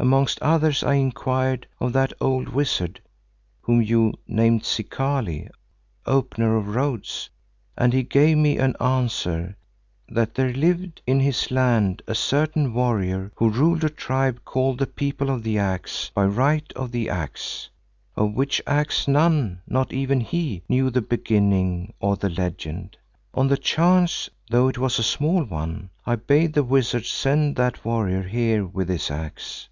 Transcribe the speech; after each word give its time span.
Amongst 0.00 0.40
others, 0.40 0.84
I 0.84 0.94
inquired 0.94 1.66
of 1.80 1.92
that 1.94 2.12
old 2.20 2.50
wizard 2.50 3.00
whom 3.62 3.82
you 3.82 4.14
named 4.28 4.62
Zikali, 4.64 5.48
Opener 6.06 6.56
of 6.56 6.68
Roads, 6.68 7.30
and 7.76 7.92
he 7.92 8.04
gave 8.04 8.36
me 8.36 8.58
an 8.58 8.76
answer 8.80 9.56
that 10.08 10.36
there 10.36 10.52
lived 10.52 11.02
in 11.04 11.18
his 11.18 11.50
land 11.50 12.02
a 12.06 12.14
certain 12.14 12.72
warrior 12.72 13.32
who 13.34 13.50
ruled 13.50 13.82
a 13.82 13.88
tribe 13.90 14.42
called 14.44 14.78
the 14.78 14.86
People 14.86 15.30
of 15.30 15.42
the 15.42 15.58
Axe 15.58 16.12
by 16.14 16.26
right 16.26 16.72
of 16.74 16.92
the 16.92 17.10
Axe, 17.10 17.68
of 18.14 18.34
which 18.34 18.62
axe 18.68 19.08
none, 19.08 19.62
not 19.66 19.92
even 19.92 20.20
he, 20.20 20.62
knew 20.68 20.90
the 20.90 21.02
beginning 21.02 21.92
or 21.98 22.14
the 22.14 22.30
legend. 22.30 22.96
On 23.34 23.48
the 23.48 23.56
chance, 23.56 24.30
though 24.48 24.68
it 24.68 24.78
was 24.78 25.00
a 25.00 25.14
small 25.16 25.42
one, 25.42 25.90
I 26.06 26.14
bade 26.14 26.52
the 26.52 26.62
wizard 26.62 27.04
send 27.04 27.56
that 27.56 27.84
warrior 27.84 28.22
here 28.22 28.64
with 28.64 28.88
his 28.88 29.10
axe. 29.10 29.68